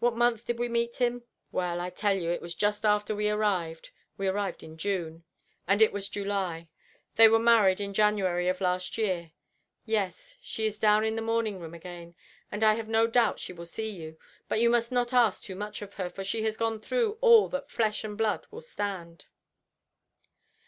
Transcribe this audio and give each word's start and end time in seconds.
What 0.00 0.16
month 0.16 0.44
did 0.46 0.58
we 0.58 0.68
meet 0.68 0.96
him? 0.96 1.22
Well, 1.52 1.80
I 1.80 1.88
tell 1.88 2.16
you 2.18 2.32
it 2.32 2.40
was 2.40 2.56
just 2.56 2.84
after 2.84 3.14
we 3.14 3.28
arrived. 3.30 3.90
We 4.16 4.26
arrived 4.26 4.64
in 4.64 4.76
June, 4.76 5.22
and 5.68 5.80
it 5.80 5.92
was 5.92 6.08
July. 6.08 6.66
They 7.14 7.28
were 7.28 7.38
married 7.38 7.80
in 7.80 7.94
January 7.94 8.48
of 8.48 8.60
last 8.60 8.98
year. 8.98 9.30
Yes, 9.84 10.34
she 10.42 10.66
is 10.66 10.76
down 10.80 11.04
in 11.04 11.14
the 11.14 11.22
morning 11.22 11.60
room 11.60 11.72
again, 11.72 12.16
and 12.50 12.64
I 12.64 12.74
have 12.74 12.88
no 12.88 13.06
doubt 13.06 13.38
she 13.38 13.52
will 13.52 13.64
see 13.64 13.90
you, 13.90 14.18
but 14.48 14.58
you 14.58 14.70
must 14.70 14.90
not 14.90 15.12
ask 15.12 15.44
too 15.44 15.54
much 15.54 15.82
of 15.82 15.94
her, 15.94 16.10
for 16.10 16.24
she 16.24 16.42
has 16.42 16.56
gone 16.56 16.80
through 16.80 17.16
all 17.20 17.48
that 17.50 17.70
flesh 17.70 18.02
and 18.02 18.18
blood 18.18 18.48
will 18.50 18.60
stand." 18.60 19.26